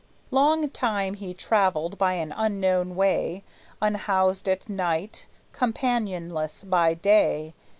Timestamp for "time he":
0.71-1.35